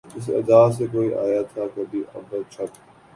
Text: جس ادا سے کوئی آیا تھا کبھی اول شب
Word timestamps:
جس 0.05 0.29
ادا 0.29 0.61
سے 0.71 0.85
کوئی 0.91 1.13
آیا 1.15 1.41
تھا 1.51 1.63
کبھی 1.75 2.01
اول 2.13 2.41
شب 2.51 2.69